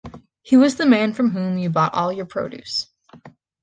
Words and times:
He 0.41 0.57
was 0.57 0.77
the 0.77 0.87
man 0.87 1.13
from 1.13 1.29
whom 1.29 1.59
you 1.59 1.69
bought 1.69 1.93
all 1.93 2.11
your 2.11 2.25
produce. 2.25 2.87